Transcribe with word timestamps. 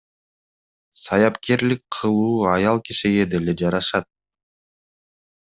Саяпкерлик 1.03 1.81
кылуу 1.95 2.39
аял 2.53 2.77
кишиге 2.85 3.25
деле 3.33 3.51
жарашат 3.59 4.05